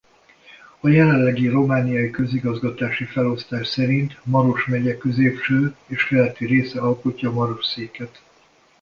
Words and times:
A 0.79 0.87
jelenlegi 0.89 1.47
romániai 1.47 2.09
közigazgatási 2.09 3.03
felosztás 3.05 3.67
szerint 3.67 4.19
Maros 4.25 4.65
megye 4.65 4.97
középső 4.97 5.75
és 5.87 6.07
keleti 6.07 6.45
része 6.45 6.79
alkotja 6.81 7.31
Marosszéket. 7.31 8.21